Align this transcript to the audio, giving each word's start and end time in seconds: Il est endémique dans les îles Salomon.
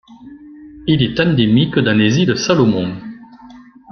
Il 0.87 1.03
est 1.03 1.19
endémique 1.19 1.77
dans 1.77 1.95
les 1.95 2.17
îles 2.21 2.35
Salomon. 2.35 2.95